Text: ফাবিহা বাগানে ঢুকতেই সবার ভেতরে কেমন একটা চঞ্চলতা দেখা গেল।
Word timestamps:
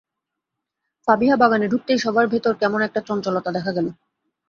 ফাবিহা 1.07 1.35
বাগানে 1.35 1.65
ঢুকতেই 1.67 1.99
সবার 1.99 2.25
ভেতরে 2.27 2.59
কেমন 2.61 2.79
একটা 2.81 2.99
চঞ্চলতা 3.07 3.49
দেখা 3.51 3.71
গেল। 3.71 3.87